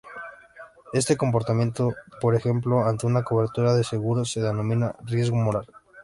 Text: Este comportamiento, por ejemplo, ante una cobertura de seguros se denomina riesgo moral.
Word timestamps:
Este 0.93 1.15
comportamiento, 1.15 1.93
por 2.21 2.33
ejemplo, 2.33 2.87
ante 2.87 3.05
una 3.05 3.21
cobertura 3.23 3.75
de 3.75 3.83
seguros 3.83 4.31
se 4.31 4.41
denomina 4.41 4.95
riesgo 5.05 5.35
moral. 5.35 5.67